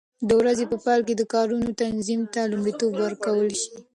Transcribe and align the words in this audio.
د 0.27 0.29
ورځې 0.39 0.65
په 0.71 0.77
پیل 0.85 1.01
کې 1.07 1.13
د 1.17 1.23
کارونو 1.33 1.69
تنظیم 1.83 2.21
ته 2.33 2.41
لومړیتوب 2.51 2.91
ورکړل 2.99 3.49
شي. 3.61 3.71